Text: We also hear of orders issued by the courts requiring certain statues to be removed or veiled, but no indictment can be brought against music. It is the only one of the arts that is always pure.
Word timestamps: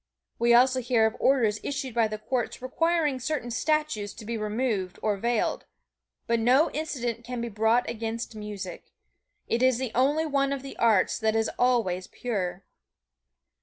We 0.39 0.51
also 0.55 0.81
hear 0.81 1.05
of 1.05 1.15
orders 1.19 1.59
issued 1.61 1.93
by 1.93 2.07
the 2.07 2.17
courts 2.17 2.59
requiring 2.59 3.19
certain 3.19 3.51
statues 3.51 4.15
to 4.15 4.25
be 4.25 4.35
removed 4.35 4.97
or 5.03 5.15
veiled, 5.15 5.65
but 6.25 6.39
no 6.39 6.69
indictment 6.69 7.23
can 7.23 7.39
be 7.39 7.49
brought 7.49 7.87
against 7.87 8.33
music. 8.35 8.85
It 9.47 9.61
is 9.61 9.77
the 9.77 9.91
only 9.93 10.25
one 10.25 10.53
of 10.53 10.63
the 10.63 10.75
arts 10.77 11.19
that 11.19 11.35
is 11.35 11.51
always 11.59 12.07
pure. 12.07 12.63